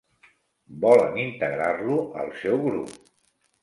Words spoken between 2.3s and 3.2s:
seu grup.